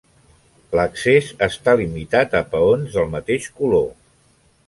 L'accés 0.77 1.27
està 1.49 1.75
limitat 1.81 2.35
a 2.41 2.43
peons 2.55 2.97
del 2.97 3.13
mateix 3.17 3.47
color. 3.61 3.87